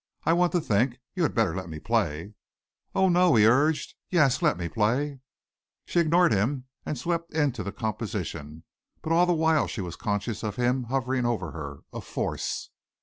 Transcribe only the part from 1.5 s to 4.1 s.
let me play." "Oh, no," he urged.